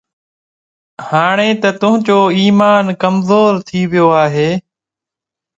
هاڻي 1.09 1.49
ته 1.61 1.69
تنهنجو 1.79 2.19
ايمان 2.39 2.85
ڪمزور 3.01 3.51
ٿي 3.67 3.81
ويو 3.91 4.07
آهي، 4.25 4.51